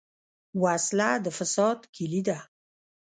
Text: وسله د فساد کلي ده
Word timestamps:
وسله 0.63 1.09
د 1.25 1.27
فساد 1.37 1.79
کلي 1.95 2.21
ده 2.27 2.37